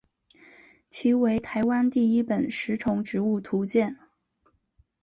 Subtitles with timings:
[0.89, 3.99] 其为台湾第一本食虫植物图鉴。